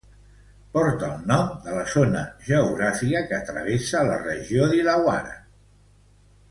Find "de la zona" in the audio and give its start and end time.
1.67-2.23